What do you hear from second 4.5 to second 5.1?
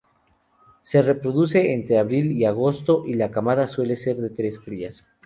crías.